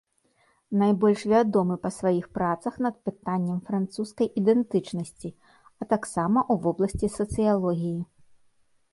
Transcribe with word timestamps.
Найбольш 0.81 1.21
вядомы 1.31 1.75
па 1.83 1.89
сваіх 1.97 2.23
працах 2.37 2.79
над 2.85 2.95
пытаннем 3.09 3.59
французскай 3.67 4.27
ідэнтычнасці, 4.41 5.29
а 5.79 5.81
таксама 5.93 6.39
ў 6.53 6.55
вобласці 6.63 7.07
сацыялогіі. 7.19 7.99